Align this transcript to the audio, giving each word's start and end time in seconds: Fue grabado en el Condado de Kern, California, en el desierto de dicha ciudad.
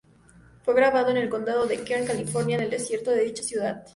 Fue 0.65 0.73
grabado 0.73 1.11
en 1.11 1.17
el 1.17 1.29
Condado 1.29 1.67
de 1.67 1.83
Kern, 1.83 2.07
California, 2.07 2.55
en 2.57 2.63
el 2.63 2.69
desierto 2.71 3.11
de 3.11 3.23
dicha 3.25 3.43
ciudad. 3.43 3.85